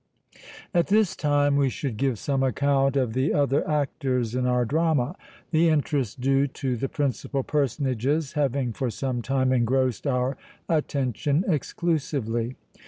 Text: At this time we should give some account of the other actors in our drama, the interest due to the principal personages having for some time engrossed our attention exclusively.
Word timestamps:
At 0.73 0.87
this 0.87 1.15
time 1.15 1.55
we 1.57 1.69
should 1.69 1.95
give 1.95 2.17
some 2.17 2.41
account 2.41 2.95
of 2.97 3.13
the 3.13 3.35
other 3.35 3.69
actors 3.69 4.33
in 4.33 4.47
our 4.47 4.65
drama, 4.65 5.15
the 5.51 5.69
interest 5.69 6.19
due 6.19 6.47
to 6.47 6.75
the 6.75 6.89
principal 6.89 7.43
personages 7.43 8.31
having 8.33 8.73
for 8.73 8.89
some 8.89 9.21
time 9.21 9.53
engrossed 9.53 10.07
our 10.07 10.37
attention 10.67 11.45
exclusively. 11.47 12.55